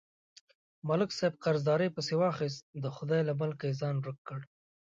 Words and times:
ملک 0.89 1.09
صاحب 1.17 1.33
قرضدارۍ 1.43 1.89
پسې 1.95 2.13
واخیست، 2.21 2.61
د 2.83 2.85
خدای 2.95 3.21
له 3.25 3.33
ملکه 3.41 3.63
یې 3.69 3.77
ځان 3.81 3.95
ورک 3.99 4.19
کړ. 4.27 4.39